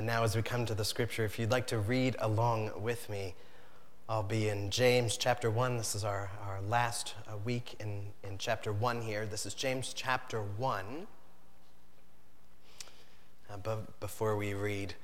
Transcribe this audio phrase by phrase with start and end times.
[0.00, 3.10] Uh, now, as we come to the scripture, if you'd like to read along with
[3.10, 3.34] me,
[4.08, 5.76] I'll be in James chapter 1.
[5.76, 9.26] This is our, our last uh, week in, in chapter 1 here.
[9.26, 11.06] This is James chapter 1.
[13.50, 14.94] Uh, but before we read,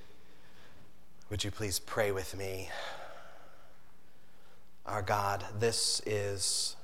[1.28, 2.70] would you please pray with me?
[4.86, 6.74] Our God, this is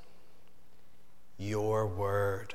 [1.39, 2.55] your word.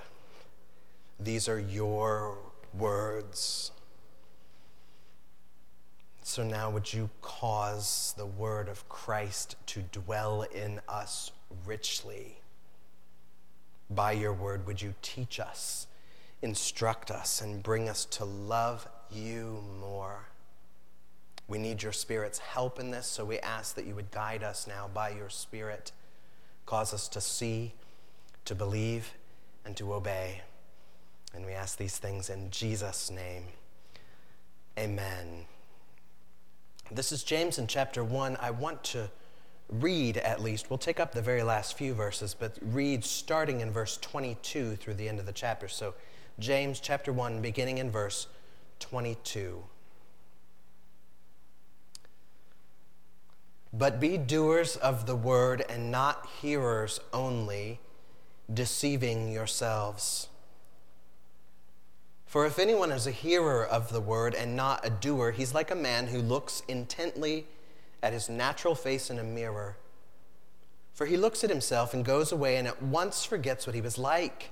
[1.20, 2.38] These are your
[2.78, 3.71] words.
[6.28, 11.31] So now, would you cause the word of Christ to dwell in us
[11.66, 12.41] richly?
[13.90, 15.88] By your word, would you teach us,
[16.41, 20.26] instruct us, and bring us to love you more?
[21.48, 24.67] We need your Spirit's help in this, so we ask that you would guide us
[24.67, 25.94] now by your Spirit.
[26.66, 27.72] Cause us to see,
[28.44, 29.14] to believe,
[29.66, 30.41] and to obey.
[31.34, 33.45] And we ask these things in Jesus' name.
[34.78, 35.45] Amen.
[36.90, 38.38] This is James in chapter 1.
[38.40, 39.09] I want to
[39.70, 43.72] read at least, we'll take up the very last few verses, but read starting in
[43.72, 45.67] verse 22 through the end of the chapter.
[45.67, 45.95] So,
[46.39, 48.28] James chapter 1, beginning in verse
[48.80, 49.64] 22.
[53.73, 57.81] But be doers of the word and not hearers only,
[58.54, 60.30] deceiving yourselves.
[62.28, 65.72] For if anyone is a hearer of the word and not a doer, he's like
[65.72, 67.47] a man who looks intently
[68.03, 69.78] at his natural face in a mirror.
[70.94, 73.98] For he looks at himself and goes away and at once forgets what he was
[73.98, 74.52] like.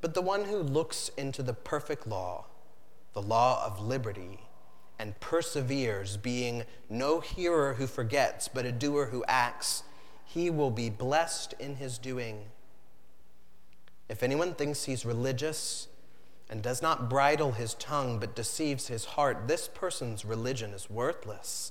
[0.00, 2.46] But the one who looks into the perfect law,
[3.12, 4.40] the law of liberty,
[4.98, 9.84] and perseveres, being no hearer who forgets, but a doer who acts,
[10.24, 12.46] he will be blessed in his doing.
[14.08, 15.86] If anyone thinks he's religious,
[16.50, 21.70] and does not bridle his tongue but deceives his heart, this person's religion is worthless.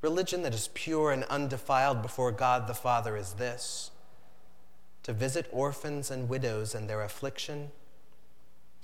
[0.00, 3.90] Religion that is pure and undefiled before God the Father is this
[5.02, 7.70] to visit orphans and widows in their affliction,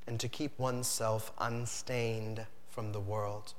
[0.07, 3.55] and to keep oneself unstained from the world.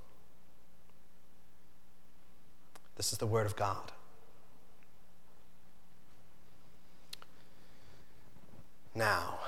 [2.96, 3.92] This is the Word of God.
[8.96, 9.40] Now,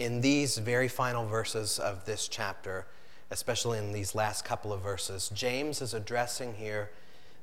[0.00, 2.86] in these very final verses of this chapter,
[3.30, 6.90] especially in these last couple of verses, James is addressing here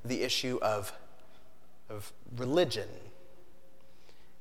[0.04, 0.92] the issue of,
[1.88, 2.90] of religion.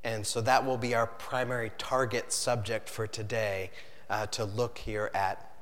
[0.03, 3.71] And so that will be our primary target subject for today
[4.09, 5.53] uh, to look here at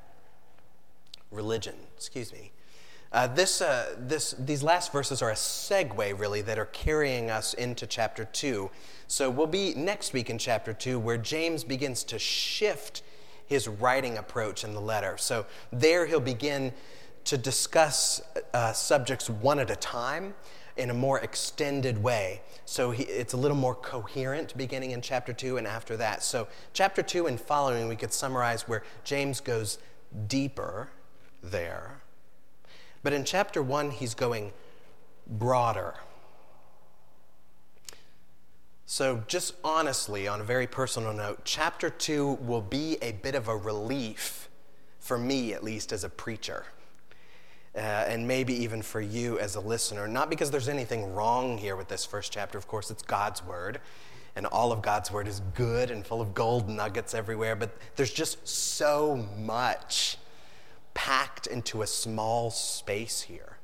[1.33, 1.75] religion.
[1.97, 2.53] Excuse me.
[3.15, 7.55] Uh, this, uh, this, these last verses are a segue, really, that are carrying us
[7.55, 8.69] into chapter 2.
[9.07, 13.05] So we'll be next week in chapter 2, where James begins to shift
[13.47, 15.17] his writing approach in the letter.
[15.17, 16.73] So there he'll begin
[17.27, 18.21] to discuss
[18.53, 20.35] uh, subjects one at a time
[20.77, 22.43] in a more extended way.
[22.65, 26.25] So he, it's a little more coherent beginning in chapter 2 and after that.
[26.25, 29.79] So, chapter 2 and following, we could summarize where James goes
[30.27, 30.89] deeper
[31.45, 32.01] there
[33.05, 34.53] but in chapter one, he's going
[35.29, 35.95] broader.
[38.87, 43.47] So, just honestly, on a very personal note, chapter two will be a bit of
[43.47, 44.49] a relief
[44.99, 46.65] for me, at least as a preacher,
[47.75, 50.09] uh, and maybe even for you as a listener.
[50.09, 53.81] Not because there's anything wrong here with this first chapter, of course, it's God's word,
[54.35, 58.13] and all of God's word is good and full of gold nuggets everywhere, but there's
[58.13, 60.17] just so much
[60.95, 63.59] packed into a small space here.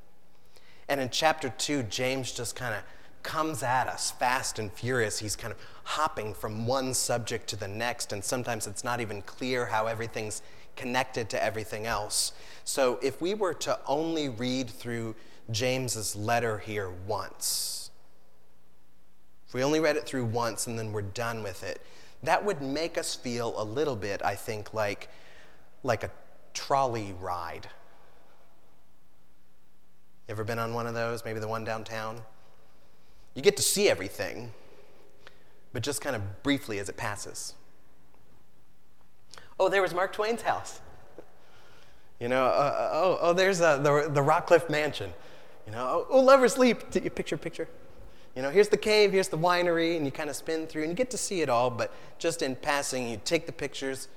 [0.88, 2.82] And in chapter 2, James just kind of
[3.22, 5.18] comes at us fast and furious.
[5.18, 9.22] He's kind of hopping from one subject to the next, and sometimes it's not even
[9.22, 10.42] clear how everything's
[10.76, 12.32] connected to everything else.
[12.64, 15.14] So if we were to only read through
[15.50, 17.90] James's letter here once,
[19.46, 21.82] if we only read it through once and then we're done with it,
[22.22, 25.08] that would make us feel a little bit, I think, like,
[25.82, 26.10] like a
[26.54, 27.66] trolley ride.
[30.28, 31.24] You Ever been on one of those?
[31.24, 32.20] Maybe the one downtown?
[33.34, 34.52] You get to see everything,
[35.72, 37.54] but just kind of briefly as it passes.
[39.58, 40.80] Oh, there was Mark Twain's house.
[42.18, 45.12] You know, uh, uh oh, oh, there's uh, the, the Rockcliffe Mansion.
[45.66, 46.90] You know, oh, oh Lover's Leap.
[46.90, 47.68] Did you picture, picture.
[48.36, 50.90] You know, here's the cave, here's the winery, and you kind of spin through and
[50.90, 54.08] you get to see it all, but just in passing, you take the pictures,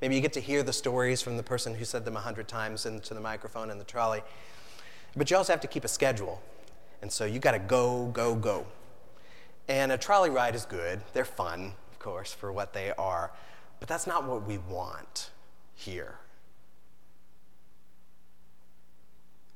[0.00, 2.48] Maybe you get to hear the stories from the person who said them a hundred
[2.48, 4.22] times into the microphone in the trolley.
[5.16, 6.40] But you also have to keep a schedule.
[7.02, 8.66] And so you got to go, go, go.
[9.68, 11.00] And a trolley ride is good.
[11.12, 13.30] They're fun, of course, for what they are.
[13.78, 15.30] But that's not what we want
[15.74, 16.18] here.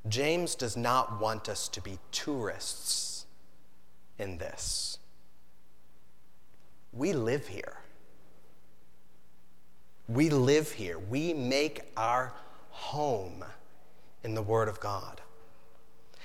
[0.08, 3.26] James does not want us to be tourists
[4.18, 4.98] in this.
[6.92, 7.78] We live here.
[10.08, 10.98] We live here.
[10.98, 12.32] We make our
[12.70, 13.44] home
[14.22, 15.22] in the Word of God.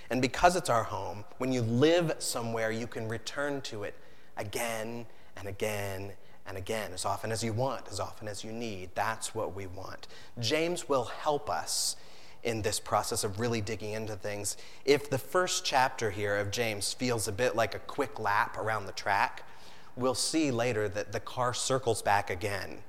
[0.10, 3.96] And because it's our home, when you live somewhere, you can return to it
[4.38, 5.06] again
[5.38, 6.14] and again
[6.46, 8.90] and again, as often as you want, as often as you need.
[8.96, 10.08] That's what we want.
[10.40, 11.96] James will help us
[12.44, 14.58] in this process of really digging into things.
[14.84, 18.88] If the first chapter here of James feels a bit like a quick lap around
[18.88, 19.44] the track,
[19.96, 22.80] we'll see later that the car circles back again.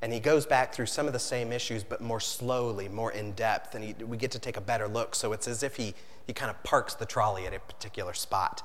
[0.00, 3.32] And he goes back through some of the same issues, but more slowly, more in
[3.32, 5.14] depth, and he, we get to take a better look.
[5.14, 5.94] So it's as if he,
[6.26, 8.62] he kind of parks the trolley at a particular spot,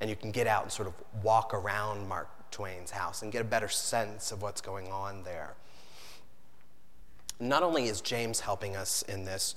[0.00, 3.42] and you can get out and sort of walk around Mark Twain's house and get
[3.42, 5.54] a better sense of what's going on there.
[7.38, 9.54] Not only is James helping us in this,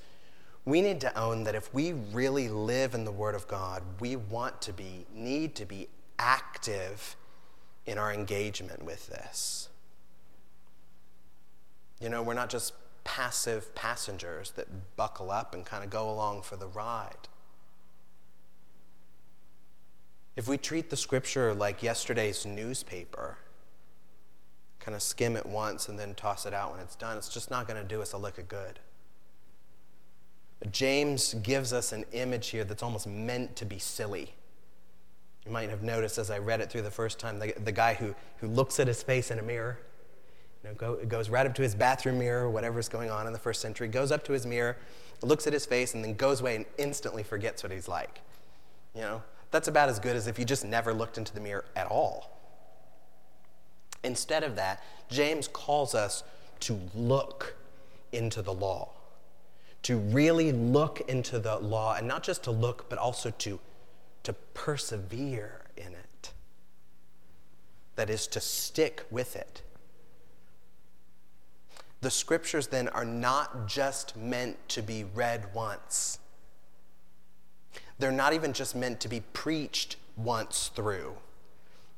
[0.66, 4.16] we need to own that if we really live in the Word of God, we
[4.16, 5.88] want to be, need to be
[6.20, 7.16] active
[7.86, 9.70] in our engagement with this.
[12.00, 12.74] You know, we're not just
[13.04, 17.28] passive passengers that buckle up and kind of go along for the ride.
[20.36, 23.38] If we treat the scripture like yesterday's newspaper,
[24.80, 27.52] kind of skim it once and then toss it out when it's done, it's just
[27.52, 28.80] not going to do us a lick of good.
[30.72, 34.34] James gives us an image here that's almost meant to be silly.
[35.46, 37.94] You might have noticed as I read it through the first time, the, the guy
[37.94, 39.80] who, who looks at his face in a mirror,
[40.64, 43.34] you know, go, it goes right up to his bathroom mirror, whatever's going on in
[43.34, 44.78] the first century, goes up to his mirror,
[45.22, 48.22] looks at his face, and then goes away and instantly forgets what he's like.
[48.94, 51.66] You know, that's about as good as if you just never looked into the mirror
[51.76, 52.38] at all.
[54.04, 56.24] Instead of that, James calls us
[56.62, 57.56] to look
[58.12, 58.90] into the law,
[59.84, 63.60] to really look into the law, and not just to look, but also to,
[64.24, 66.32] to persevere in it.
[67.96, 69.62] That is, to stick with it.
[72.02, 76.20] The scriptures then are not just meant to be read once.
[77.98, 81.18] They're not even just meant to be preached once through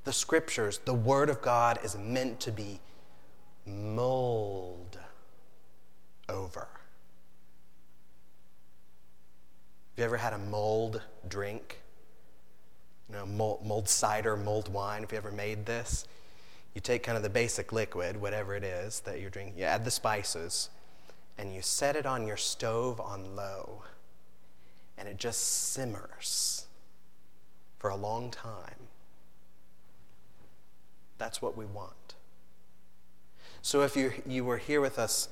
[0.04, 2.80] the scriptures, the Word of God is meant to be
[3.66, 5.00] mulled
[6.28, 6.68] over.
[9.92, 11.82] Have you ever had a mulled drink?
[13.10, 15.02] You know, mulled, mulled cider, mulled wine.
[15.02, 16.06] Have you ever made this?
[16.74, 19.84] You take kind of the basic liquid, whatever it is that you're drinking, you add
[19.84, 20.70] the spices,
[21.38, 23.84] and you set it on your stove on low,
[24.98, 26.66] and it just simmers
[27.78, 28.88] for a long time.
[31.18, 32.16] That's what we want.
[33.62, 35.30] So if you, you were here with us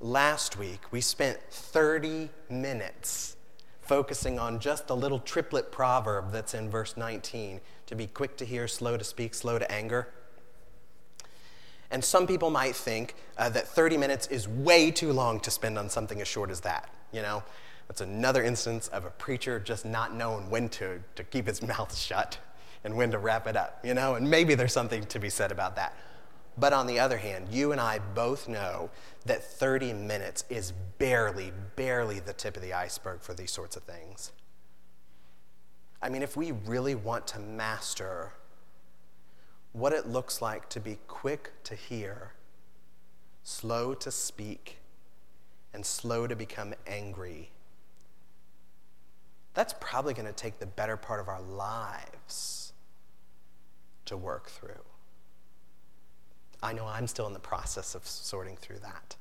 [0.00, 3.36] last week, we spent 30 minutes
[3.80, 8.44] focusing on just the little triplet proverb that's in verse 19 to be quick to
[8.44, 10.08] hear, slow to speak, slow to anger.
[11.92, 15.78] And some people might think uh, that 30 minutes is way too long to spend
[15.78, 16.88] on something as short as that.
[17.12, 17.42] You know,
[17.86, 21.94] that's another instance of a preacher just not knowing when to, to keep his mouth
[21.96, 22.38] shut
[22.82, 24.14] and when to wrap it up, you know?
[24.14, 25.94] And maybe there's something to be said about that.
[26.56, 28.90] But on the other hand, you and I both know
[29.26, 33.82] that 30 minutes is barely, barely the tip of the iceberg for these sorts of
[33.84, 34.32] things.
[36.00, 38.32] I mean, if we really want to master
[39.72, 42.32] what it looks like to be quick to hear,
[43.42, 44.78] slow to speak,
[45.72, 47.50] and slow to become angry,
[49.54, 52.72] that's probably going to take the better part of our lives
[54.04, 54.84] to work through.
[56.62, 59.16] I know I'm still in the process of sorting through that.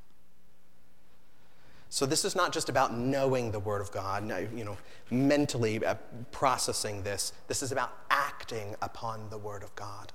[1.90, 4.78] So this is not just about knowing the Word of God, you know,
[5.10, 5.96] mentally uh,
[6.32, 7.34] processing this.
[7.48, 10.14] This is about acting upon the Word of God.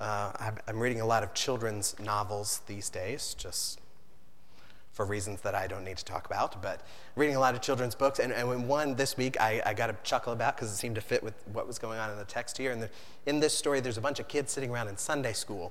[0.00, 3.80] Uh, I'm reading a lot of children's novels these days, just
[4.92, 6.80] for reasons that I don't need to talk about, but
[7.16, 8.18] reading a lot of children's books.
[8.18, 11.02] And, and one this week I, I got a chuckle about because it seemed to
[11.02, 12.72] fit with what was going on in the text here.
[12.72, 12.90] And the,
[13.26, 15.70] in this story, there's a bunch of kids sitting around in Sunday school,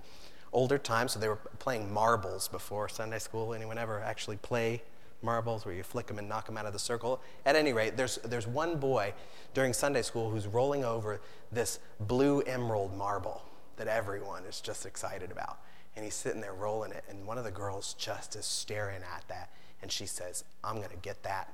[0.54, 3.56] older times, so they were playing marbles before Sunday school.
[3.56, 4.84] Anyone ever actually play
[5.24, 7.20] marbles where you flick them and knock them out of the circle?
[7.48, 9.16] At any rate, there's, there's one boy
[9.56, 11.20] during Sunday school who's rolling over
[11.52, 13.42] this blue emerald marble
[13.80, 15.58] that everyone is just excited about
[15.96, 19.24] and he's sitting there rolling it, and one of the girls just is staring at
[19.28, 19.50] that,
[19.82, 21.54] and she says, I'm going to get that.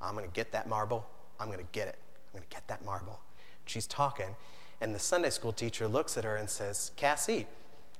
[0.00, 1.06] I'm going to get that marble.
[1.38, 1.96] I'm going to get it.
[2.26, 3.20] I'm going to get that marble.
[3.64, 4.36] She's talking,
[4.80, 7.46] and the Sunday school teacher looks at her and says, Cassie,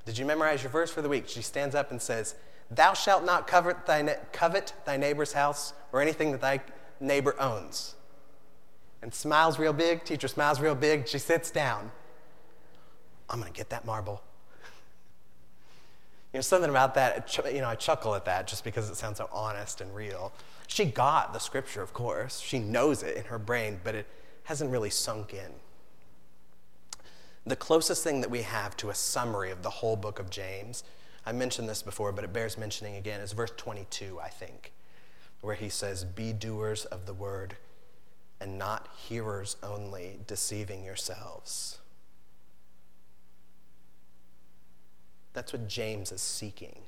[0.05, 1.29] did you memorize your verse for the week?
[1.29, 2.35] She stands up and says,
[2.71, 6.61] Thou shalt not covet thy, covet thy neighbor's house or anything that thy
[7.01, 7.95] neighbor owns.
[9.03, 10.05] And smiles real big.
[10.05, 11.09] Teacher smiles real big.
[11.09, 11.91] She sits down.
[13.31, 14.23] I'm going to get that marble.
[16.33, 19.19] You know, something about that, you know, I chuckle at that just because it sounds
[19.19, 20.33] so honest and real.
[20.69, 22.39] She got the scripture, of course.
[22.39, 24.07] She knows it in her brain, but it
[24.45, 25.53] hasn't really sunk in.
[27.45, 30.85] The closest thing that we have to a summary of the whole book of James,
[31.27, 34.73] I mentioned this before, but it bears mentioning again, is verse 22, I think,
[35.41, 37.57] where he says, Be doers of the word
[38.41, 41.80] and not hearers only, deceiving yourselves.
[45.33, 46.81] That's what James is seeking.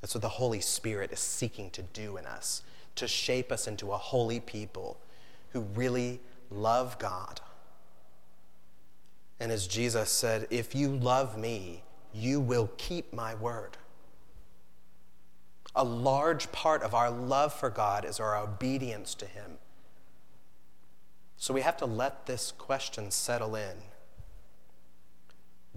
[0.00, 2.62] That's what the Holy Spirit is seeking to do in us,
[2.96, 4.98] to shape us into a holy people
[5.50, 7.40] who really love God.
[9.38, 13.76] And as Jesus said, if you love me, you will keep my word.
[15.74, 19.52] A large part of our love for God is our obedience to Him.
[21.36, 23.76] So we have to let this question settle in.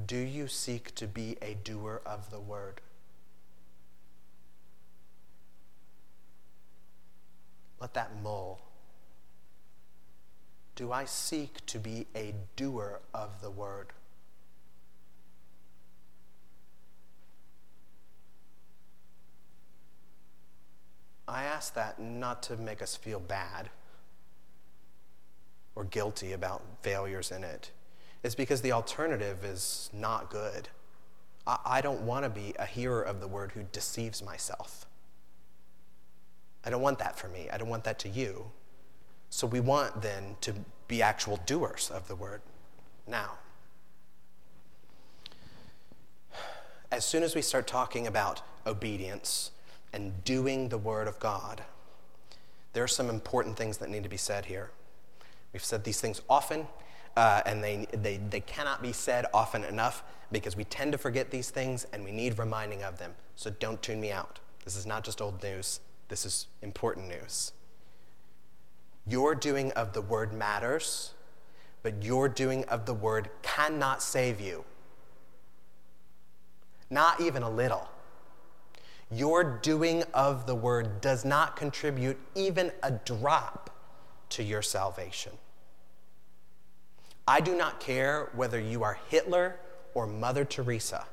[0.03, 2.81] Do you seek to be a doer of the word?
[7.79, 8.61] Let that mull.
[10.75, 13.93] Do I seek to be a doer of the word?
[21.27, 23.69] I ask that not to make us feel bad
[25.73, 27.71] or guilty about failures in it
[28.25, 30.67] is because the alternative is not good.
[31.45, 34.87] I, I don't want to be a hearer of the word who deceives myself.
[36.65, 37.47] I don't want that for me.
[37.53, 38.47] I don't want that to you.
[39.29, 40.55] So we want then to
[40.87, 42.41] be actual doers of the word
[43.07, 43.33] now.
[46.91, 49.51] As soon as we start talking about obedience
[49.93, 51.61] and doing the word of God,
[52.73, 54.71] there are some important things that need to be said here.
[55.53, 56.65] We've said these things often,
[57.15, 61.31] uh, and they, they, they cannot be said often enough because we tend to forget
[61.31, 63.13] these things and we need reminding of them.
[63.35, 64.39] So don't tune me out.
[64.63, 65.79] This is not just old news,
[66.09, 67.53] this is important news.
[69.07, 71.13] Your doing of the word matters,
[71.83, 74.65] but your doing of the word cannot save you.
[76.89, 77.87] Not even a little.
[79.11, 83.69] Your doing of the word does not contribute even a drop
[84.29, 85.33] to your salvation.
[87.27, 89.57] I do not care whether you are Hitler
[89.93, 91.05] or Mother Teresa.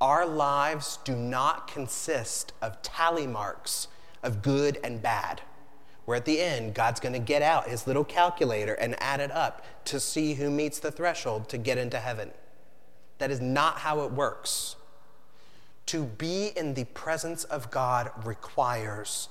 [0.00, 3.86] Our lives do not consist of tally marks
[4.20, 5.42] of good and bad,
[6.06, 9.30] where at the end, God's going to get out his little calculator and add it
[9.30, 12.32] up to see who meets the threshold to get into heaven.
[13.18, 14.74] That is not how it works.
[15.86, 19.28] To be in the presence of God requires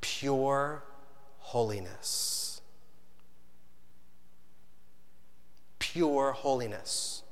[0.00, 0.84] pure
[1.38, 2.41] holiness.
[5.82, 7.24] Pure holiness.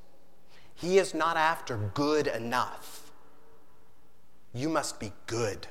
[0.75, 3.13] He is not after good enough.
[4.53, 5.69] You must be good.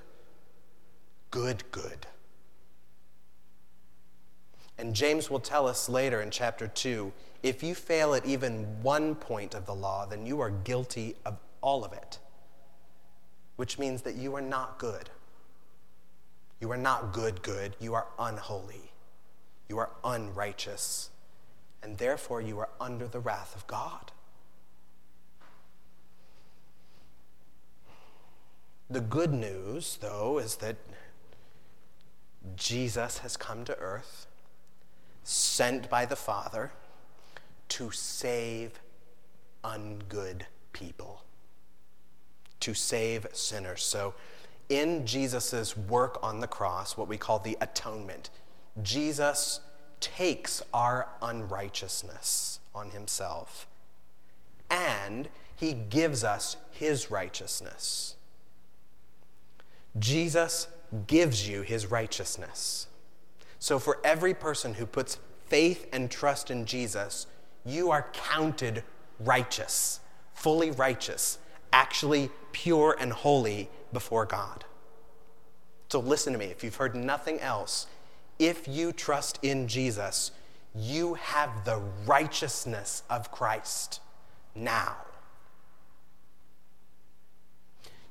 [1.30, 2.08] Good, good.
[4.78, 7.12] And James will tell us later in chapter 2
[7.44, 11.38] if you fail at even one point of the law, then you are guilty of
[11.60, 12.20] all of it,
[13.58, 15.10] which means that you are not good.
[16.62, 17.76] You are not good, good.
[17.80, 18.92] You are unholy.
[19.68, 21.10] You are unrighteous
[21.84, 24.12] and therefore you are under the wrath of God.
[28.90, 30.78] The good news, though, is that
[32.56, 34.26] Jesus has come to earth,
[35.24, 36.72] sent by the Father
[37.70, 38.80] to save
[39.64, 40.42] ungood
[40.74, 41.24] people,
[42.62, 43.84] to save sinners.
[43.84, 44.16] So,
[44.70, 48.30] in Jesus' work on the cross, what we call the atonement,
[48.82, 49.60] Jesus
[50.00, 53.68] takes our unrighteousness on himself
[54.70, 58.16] and he gives us his righteousness.
[59.98, 60.68] Jesus
[61.08, 62.88] gives you his righteousness.
[63.60, 67.28] So, for every person who puts faith and trust in Jesus,
[67.66, 68.84] you are counted
[69.20, 70.00] righteous,
[70.34, 71.40] fully righteous,
[71.74, 74.64] actually pure and holy before God.
[75.90, 76.46] So, listen to me.
[76.46, 77.88] If you've heard nothing else,
[78.40, 80.32] if you trust in Jesus,
[80.74, 84.02] you have the righteousness of Christ
[84.56, 84.98] now.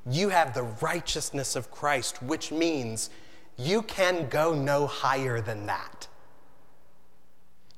[0.08, 3.10] You have the righteousness of Christ, which means
[3.56, 6.06] you can go no higher than that.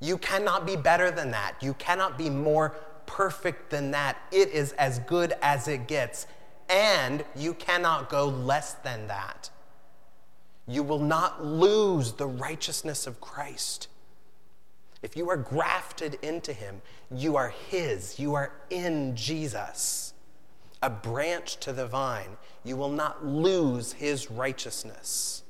[0.00, 1.56] You cannot be better than that.
[1.60, 2.70] You cannot be more
[3.06, 4.16] perfect than that.
[4.30, 6.26] It is as good as it gets.
[6.70, 9.50] and you cannot go less than that.
[10.70, 13.88] You will not lose the righteousness of Christ.
[15.02, 18.20] If you are grafted into him, you are his.
[18.20, 20.14] You are in Jesus.
[20.80, 25.42] A branch to the vine, you will not lose his righteousness.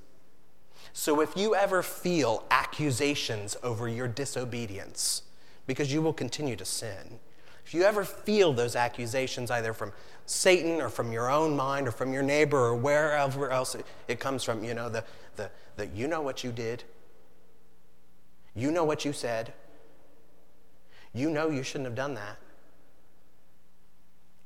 [0.94, 5.22] So if you ever feel accusations over your disobedience,
[5.66, 7.20] because you will continue to sin,
[7.70, 9.92] if you ever feel those accusations either from
[10.26, 13.76] Satan or from your own mind or from your neighbor or wherever else
[14.08, 15.04] it comes from, you know, the,
[15.36, 16.82] the, the you know what you did,
[18.56, 19.52] you know what you said.
[21.14, 22.38] You know you shouldn't have done that.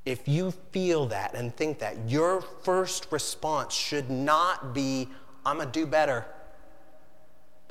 [0.05, 5.09] If you feel that and think that, your first response should not be,
[5.47, 6.27] I'm going to do better.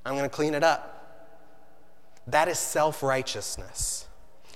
[0.03, 1.45] I'm going to clean it up.
[2.25, 4.07] That is self righteousness.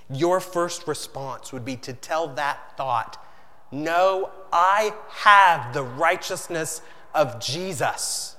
[0.09, 3.23] Your first response would be to tell that thought,
[3.71, 6.81] No, I have the righteousness
[7.13, 8.35] of Jesus.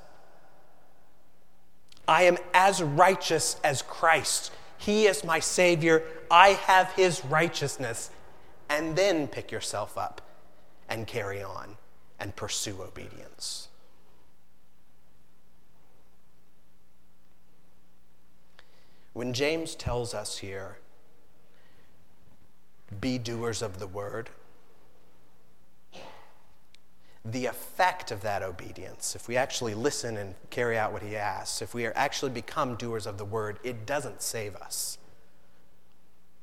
[2.06, 4.50] I am as righteous as Christ.
[4.78, 6.02] He is my Savior.
[6.30, 8.10] I have His righteousness.
[8.70, 10.22] And then pick yourself up
[10.88, 11.76] and carry on
[12.18, 13.68] and pursue obedience.
[19.12, 20.78] When James tells us here,
[23.00, 24.30] be doers of the word,
[27.25, 31.61] the effect of that obedience, if we actually listen and carry out what he asks,
[31.61, 34.99] if we are actually become doers of the word, it doesn't save us.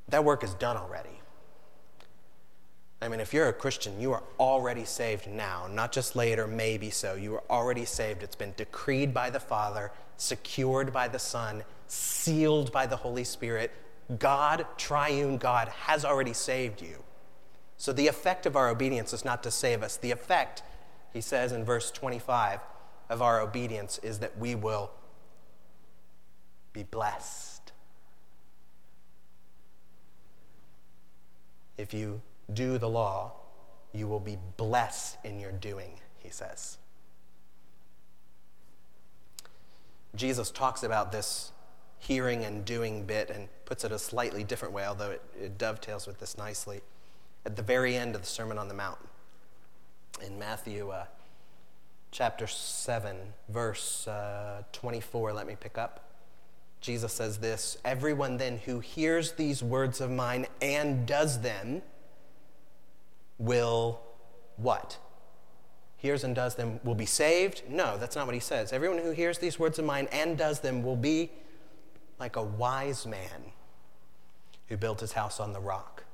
[0.08, 1.20] That work is done already.
[3.02, 6.90] I mean, if you're a Christian, you are already saved now, not just later, maybe
[6.90, 7.14] so.
[7.14, 8.22] You are already saved.
[8.22, 13.70] It's been decreed by the Father, secured by the Son, sealed by the Holy Spirit.
[14.18, 17.02] God, triune God, has already saved you.
[17.76, 19.96] So the effect of our obedience is not to save us.
[19.96, 20.62] The effect
[21.12, 22.60] he says in verse 25
[23.08, 24.90] of our obedience is that we will
[26.72, 27.72] be blessed.
[31.76, 33.32] If you do the law,
[33.92, 36.78] you will be blessed in your doing, he says.
[40.14, 41.52] Jesus talks about this
[42.06, 46.06] hearing and doing bit and puts it a slightly different way, although it, it dovetails
[46.06, 46.80] with this nicely,
[47.44, 48.98] at the very end of the Sermon on the Mount
[50.24, 51.06] in Matthew uh,
[52.10, 53.16] chapter 7,
[53.48, 55.32] verse uh, 24.
[55.32, 56.04] Let me pick up.
[56.80, 61.82] Jesus says this Everyone then who hears these words of mine and does them
[63.38, 64.00] will
[64.56, 64.98] what?
[65.96, 67.62] Hears and does them will be saved?
[67.68, 68.72] No, that's not what he says.
[68.72, 71.32] Everyone who hears these words of mine and does them will be
[72.18, 73.52] like a wise man
[74.68, 76.04] who built his house on the rock.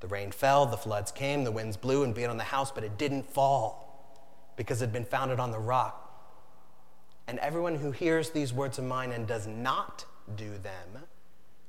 [0.00, 2.84] The rain fell, the floods came, the winds blew and beat on the house, but
[2.84, 3.84] it didn't fall
[4.56, 6.00] because it had been founded on the rock.
[7.26, 10.04] And everyone who hears these words of mine and does not
[10.36, 11.04] do them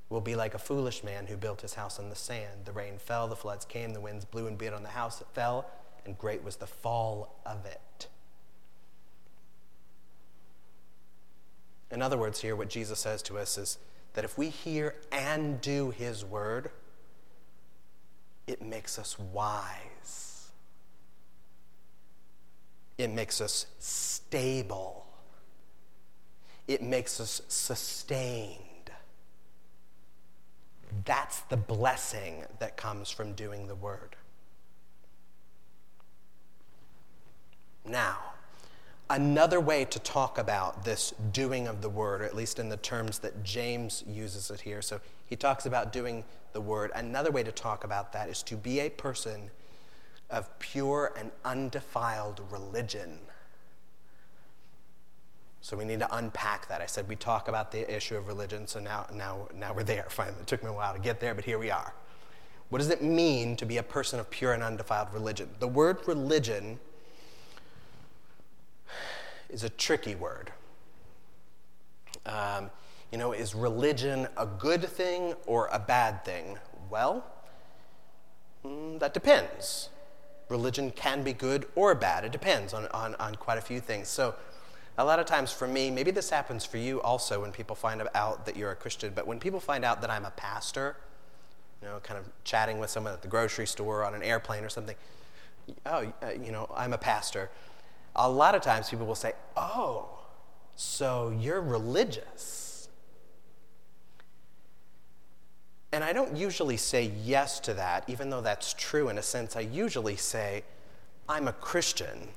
[0.09, 2.65] will be like a foolish man who built his house on the sand.
[2.65, 5.27] The rain fell, the floods came, the winds blew and beat on the house, it
[5.33, 5.69] fell,
[6.05, 8.07] and great was the fall of it.
[11.91, 13.77] In other words, here, what Jesus says to us is
[14.13, 16.71] that if we hear and do his word,
[18.47, 20.51] it makes us wise.
[22.97, 25.05] It makes us stable.
[26.67, 28.61] It makes us sustained.
[31.03, 34.15] That's the blessing that comes from doing the word.
[37.85, 38.24] Now,
[39.09, 42.77] another way to talk about this doing of the word, or at least in the
[42.77, 44.81] terms that James uses it here.
[44.81, 46.91] So he talks about doing the word.
[46.95, 49.51] Another way to talk about that is to be a person
[50.29, 53.19] of pure and undefiled religion.
[55.61, 56.81] So we need to unpack that.
[56.81, 60.05] I said we talk about the issue of religion, so now, now, now we're there.
[60.09, 61.93] Finally, it took me a while to get there, but here we are.
[62.69, 65.49] What does it mean to be a person of pure and undefiled religion?
[65.59, 66.79] The word religion
[69.55, 70.51] is a tricky word.
[72.25, 72.69] Um,
[73.09, 76.59] you know, is religion a good thing or a bad thing?
[76.89, 77.25] Well,
[78.65, 79.89] mm, that depends.
[80.49, 82.25] Religion can be good or bad.
[82.25, 84.09] It depends on, on, on quite a few things.
[84.09, 84.35] So,
[84.97, 88.01] a lot of times for me, maybe this happens for you also when people find
[88.13, 90.97] out that you're a Christian, but when people find out that I'm a pastor,
[91.81, 94.69] you know, kind of chatting with someone at the grocery store on an airplane or
[94.69, 94.95] something,
[95.85, 97.49] oh, uh, you know, I'm a pastor.
[98.15, 100.09] A lot of times people will say, oh,
[100.75, 102.89] so you're religious.
[105.91, 109.55] And I don't usually say yes to that, even though that's true in a sense.
[109.55, 110.63] I usually say,
[111.29, 112.27] I'm a Christian,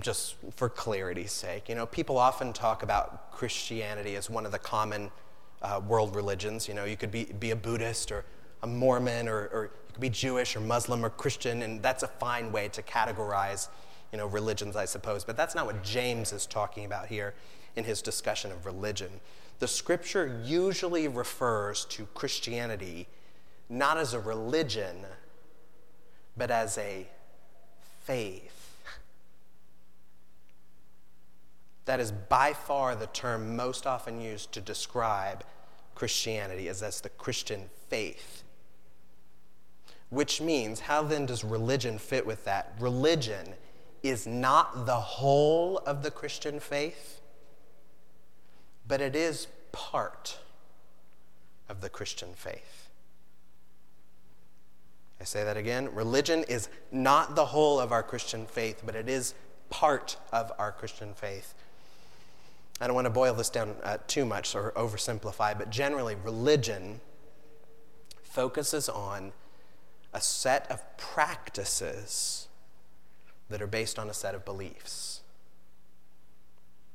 [0.00, 4.58] just for clarity's sake, you know, people often talk about Christianity as one of the
[4.58, 5.10] common
[5.62, 6.68] uh, world religions.
[6.68, 8.24] You know, you could be, be a Buddhist or
[8.62, 12.08] a Mormon or, or you could be Jewish or Muslim or Christian, and that's a
[12.08, 13.68] fine way to categorize,
[14.12, 15.24] you know, religions, I suppose.
[15.24, 17.34] But that's not what James is talking about here
[17.74, 19.10] in his discussion of religion.
[19.58, 23.08] The scripture usually refers to Christianity
[23.68, 25.04] not as a religion,
[26.36, 27.06] but as a
[28.04, 28.52] faith.
[31.86, 35.44] That is by far the term most often used to describe
[35.94, 38.42] Christianity, as that's the Christian faith.
[40.10, 42.74] Which means, how then does religion fit with that?
[42.78, 43.54] Religion
[44.08, 47.20] is not the whole of the Christian faith,
[48.86, 50.38] but it is part
[51.68, 52.88] of the Christian faith.
[55.20, 55.94] I say that again.
[55.94, 59.34] Religion is not the whole of our Christian faith, but it is
[59.70, 61.54] part of our Christian faith.
[62.80, 67.00] I don't want to boil this down uh, too much or oversimplify, but generally, religion
[68.22, 69.32] focuses on
[70.12, 72.45] a set of practices
[73.48, 75.20] that are based on a set of beliefs.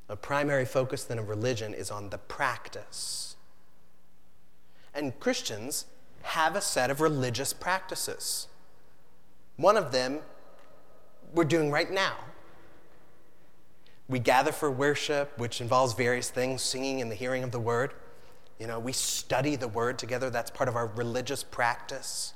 [0.09, 3.35] A primary focus then of religion is on the practice.
[4.93, 5.85] And Christians
[6.23, 8.47] have a set of religious practices.
[9.55, 10.19] One of them
[11.33, 12.15] we're doing right now.
[14.09, 17.93] We gather for worship, which involves various things, singing and the hearing of the word.
[18.59, 20.29] You know, we study the word together.
[20.29, 22.33] That's part of our religious practice.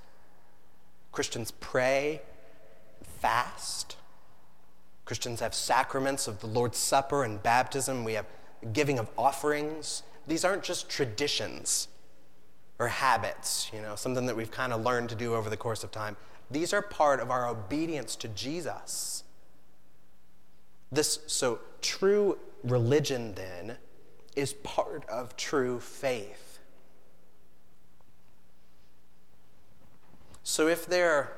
[1.11, 2.21] Christians pray,
[3.19, 3.97] fast.
[5.05, 8.03] Christians have sacraments of the Lord's Supper and baptism.
[8.03, 8.25] We have
[8.73, 10.03] giving of offerings.
[10.27, 11.87] These aren't just traditions
[12.79, 15.83] or habits, you know, something that we've kind of learned to do over the course
[15.83, 16.17] of time.
[16.51, 19.23] These are part of our obedience to Jesus.
[20.91, 23.77] This, so true religion then
[24.35, 26.59] is part of true faith.
[30.43, 31.37] So if there,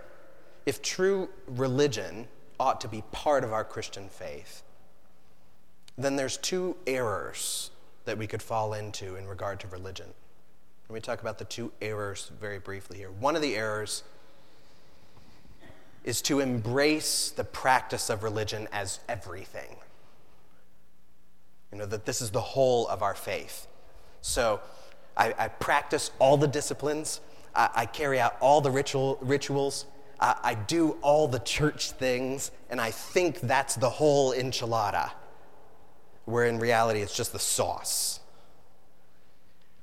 [0.65, 2.27] if true religion
[2.59, 4.63] ought to be part of our Christian faith,
[5.97, 7.71] then there's two errors
[8.05, 10.07] that we could fall into in regard to religion.
[10.89, 13.11] Let me talk about the two errors very briefly here.
[13.11, 14.03] One of the errors
[16.03, 19.75] is to embrace the practice of religion as everything.
[21.71, 23.67] You know, that this is the whole of our faith.
[24.21, 24.61] So
[25.17, 27.19] I, I practice all the disciplines,
[27.53, 29.85] I, I carry out all the ritual, rituals,
[30.19, 35.11] I, I do all the church things, and I think that's the whole enchilada,
[36.25, 38.19] where in reality it's just the sauce.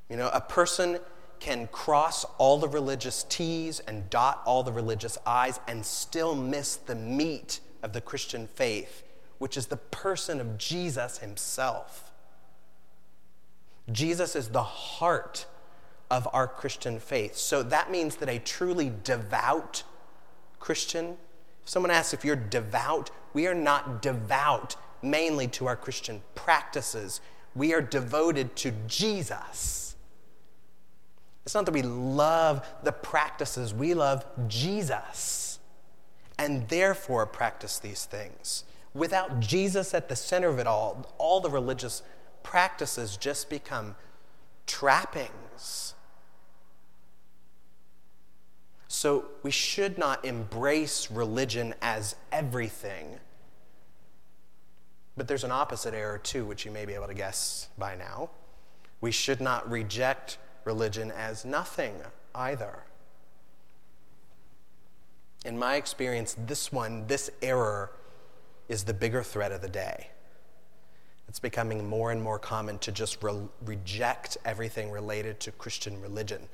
[0.09, 0.99] You know, a person
[1.41, 6.77] can cross all the religious T's and dot all the religious I's and still miss
[6.77, 9.03] the meat of the Christian faith,
[9.39, 12.13] which is the person of Jesus himself.
[13.93, 15.47] Jesus is the heart
[16.11, 17.37] of our Christian faith.
[17.37, 19.83] So that means that a truly devout
[20.65, 21.19] Christian,
[21.63, 27.21] if someone asks if you're devout, we are not devout mainly to our Christian practices.
[27.55, 29.95] We are devoted to Jesus.
[31.45, 35.59] It's not that we love the practices, we love Jesus
[36.39, 38.65] and therefore practice these things.
[38.95, 42.03] Without Jesus at the center of it all, all the religious
[42.43, 43.97] practices just become
[44.67, 45.94] trappings.
[48.95, 53.19] So we should not embrace religion as everything.
[55.17, 58.31] But there's an opposite error too, which you may be able to guess by now.
[59.01, 61.97] We should not reject religion as nothing
[62.37, 62.85] either.
[65.45, 67.91] In my experience, this one, this error,
[68.69, 70.11] is the bigger threat of the day.
[71.27, 76.49] It's becoming more and more common to just re- reject everything related to Christian religion.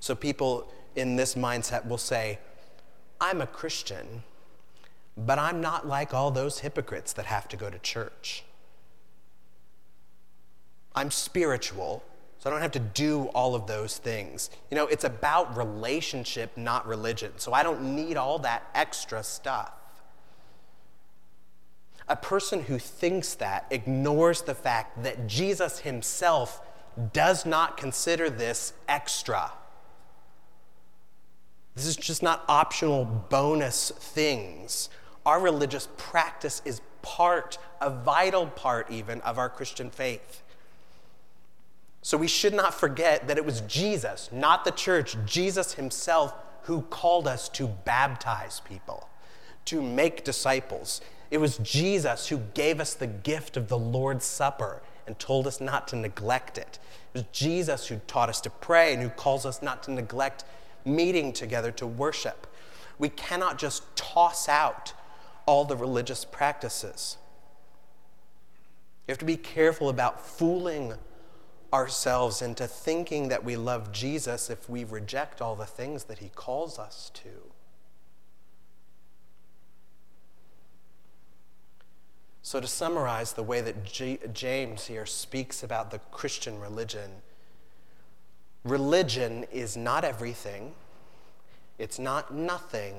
[0.00, 2.38] So people in this mindset will say,
[3.20, 4.22] I'm a Christian,
[5.16, 8.44] but I'm not like all those hypocrites that have to go to church.
[10.94, 12.02] I'm spiritual,
[12.38, 14.50] so I don't have to do all of those things.
[14.70, 17.32] You know, it's about relationship, not religion.
[17.36, 19.72] So I don't need all that extra stuff.
[22.06, 26.60] A person who thinks that ignores the fact that Jesus himself
[27.12, 29.52] does not consider this extra.
[31.74, 34.88] This is just not optional bonus things.
[35.26, 40.42] Our religious practice is part, a vital part even, of our Christian faith.
[42.02, 46.82] So we should not forget that it was Jesus, not the church, Jesus himself, who
[46.82, 49.08] called us to baptize people,
[49.64, 51.00] to make disciples.
[51.30, 55.60] It was Jesus who gave us the gift of the Lord's Supper and told us
[55.60, 56.78] not to neglect it.
[57.12, 60.44] It was Jesus who taught us to pray and who calls us not to neglect
[60.84, 62.46] meeting together to worship.
[62.98, 64.92] We cannot just toss out
[65.46, 67.16] all the religious practices.
[69.06, 70.94] You have to be careful about fooling
[71.72, 76.30] ourselves into thinking that we love Jesus if we reject all the things that he
[76.34, 77.50] calls us to.
[82.42, 87.10] So, to summarize the way that G- James here speaks about the Christian religion,
[88.64, 90.72] religion is not everything,
[91.78, 92.94] it's not nothing,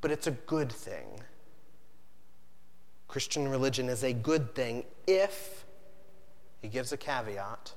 [0.00, 1.06] but it's a good thing.
[3.08, 5.64] Christian religion is a good thing if,
[6.60, 7.72] he gives a caveat,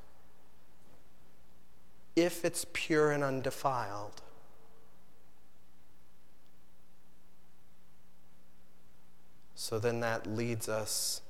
[2.16, 4.22] if it's pure and undefiled.
[9.56, 11.22] So then that leads us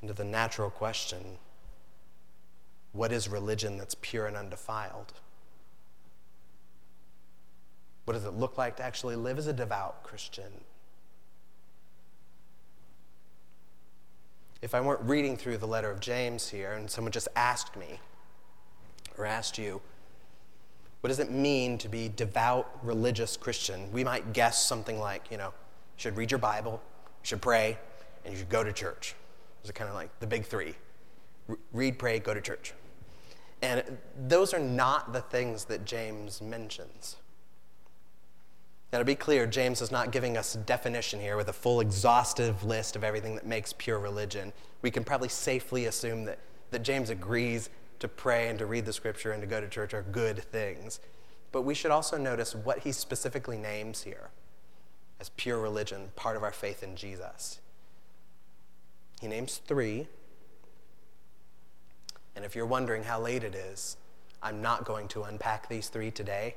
[0.00, 1.38] into the natural question
[2.94, 5.12] what is religion that's pure and undefiled?
[8.06, 10.64] What does it look like to actually live as a devout Christian?
[14.62, 18.00] If I weren't reading through the letter of James here and someone just asked me
[19.18, 19.82] or asked you,
[21.00, 23.92] what does it mean to be devout religious Christian?
[23.92, 25.52] We might guess something like, you know, you
[25.98, 26.80] should read your Bible,
[27.22, 27.76] you should pray,
[28.24, 29.14] and you should go to church.
[29.62, 30.74] Those are kind of like the big three
[31.72, 32.72] read, pray, go to church.
[33.64, 33.96] And
[34.28, 37.16] those are not the things that James mentions.
[38.92, 41.80] Now, to be clear, James is not giving us a definition here with a full
[41.80, 44.52] exhaustive list of everything that makes pure religion.
[44.82, 46.40] We can probably safely assume that,
[46.72, 49.94] that James agrees to pray and to read the scripture and to go to church
[49.94, 51.00] are good things.
[51.50, 54.28] But we should also notice what he specifically names here
[55.20, 57.60] as pure religion, part of our faith in Jesus.
[59.22, 60.08] He names three.
[62.36, 63.96] And if you're wondering how late it is,
[64.42, 66.56] I'm not going to unpack these three today.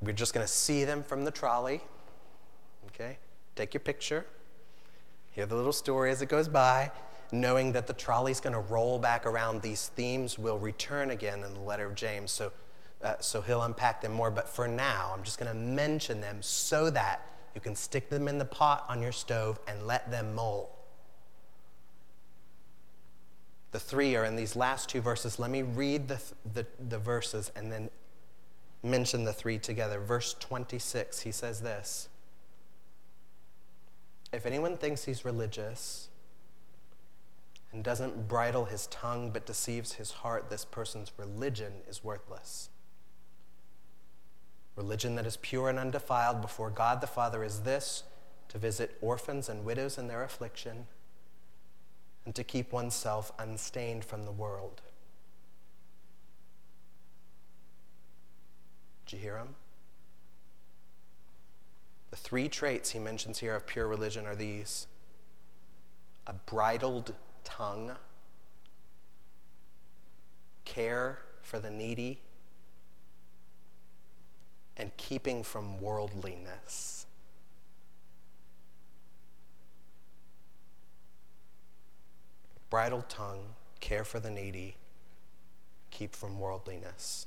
[0.00, 1.80] We're just going to see them from the trolley.
[2.88, 3.18] Okay?
[3.54, 4.26] Take your picture.
[5.30, 6.90] Hear the little story as it goes by,
[7.30, 9.62] knowing that the trolley's going to roll back around.
[9.62, 12.30] These themes will return again in the letter of James.
[12.30, 12.52] So,
[13.02, 14.30] uh, so he'll unpack them more.
[14.30, 18.28] But for now, I'm just going to mention them so that you can stick them
[18.28, 20.68] in the pot on your stove and let them mold.
[23.72, 25.38] The three are in these last two verses.
[25.38, 26.20] Let me read the,
[26.52, 27.90] the, the verses and then
[28.82, 29.98] mention the three together.
[29.98, 32.08] Verse 26, he says this
[34.32, 36.08] If anyone thinks he's religious
[37.72, 42.68] and doesn't bridle his tongue but deceives his heart, this person's religion is worthless.
[44.76, 48.04] Religion that is pure and undefiled before God the Father is this
[48.48, 50.86] to visit orphans and widows in their affliction,
[52.24, 54.80] and to keep oneself unstained from the world.
[59.06, 59.54] Did you hear him?
[62.10, 64.86] The three traits he mentions here of pure religion are these
[66.26, 67.92] a bridled tongue,
[70.64, 72.20] care for the needy,
[74.76, 77.01] and keeping from worldliness.
[82.72, 83.44] Bridled tongue,
[83.80, 84.76] care for the needy,
[85.90, 87.26] keep from worldliness.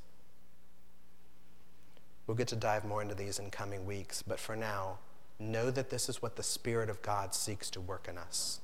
[2.26, 4.98] We'll get to dive more into these in coming weeks, but for now,
[5.38, 8.58] know that this is what the Spirit of God seeks to work in us.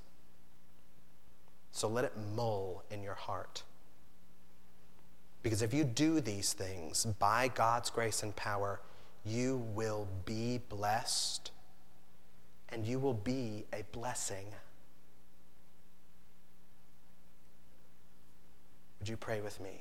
[1.71, 3.62] So let it mull in your heart.
[5.45, 8.81] Because if you do these things by God's grace and power,
[9.25, 11.53] you will be blessed
[12.71, 14.47] and you will be a blessing.
[19.03, 19.81] Would you pray with me?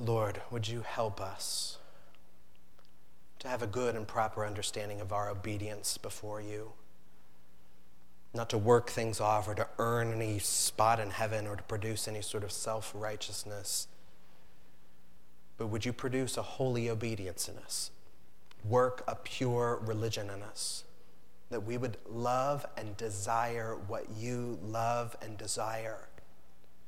[0.00, 1.78] Lord, would you help us
[3.38, 6.72] to have a good and proper understanding of our obedience before you?
[8.34, 12.08] not to work things off or to earn any spot in heaven or to produce
[12.08, 13.86] any sort of self righteousness.
[15.56, 17.92] But would you produce a holy obedience in us?
[18.64, 20.82] Work a pure religion in us.
[21.50, 26.08] That we would love and desire what you love and desire,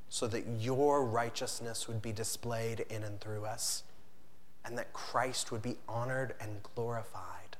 [0.07, 3.83] so that your righteousness would be displayed in and through us,
[4.63, 7.57] and that Christ would be honored and glorified.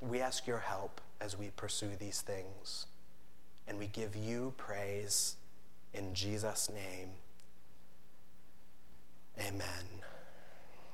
[0.00, 2.86] We ask your help as we pursue these things,
[3.66, 5.36] and we give you praise
[5.94, 7.08] in Jesus' name.
[9.38, 10.02] Amen.